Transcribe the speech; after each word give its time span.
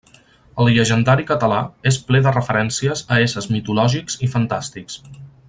El 0.61 0.69
llegendari 0.77 1.25
català 1.31 1.59
és 1.91 1.99
ple 2.07 2.21
de 2.29 2.33
referències 2.39 3.05
a 3.17 3.21
éssers 3.27 3.51
mitològics 3.59 4.19
i 4.29 4.33
fantàstics. 4.35 4.99